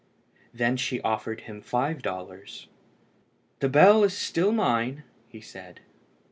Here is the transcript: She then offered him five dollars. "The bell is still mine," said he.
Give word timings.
She 0.51 0.55
then 0.57 1.01
offered 1.05 1.41
him 1.41 1.61
five 1.61 2.01
dollars. 2.01 2.67
"The 3.59 3.69
bell 3.69 4.03
is 4.03 4.17
still 4.17 4.51
mine," 4.51 5.03
said 5.41 5.77
he. 5.77 5.85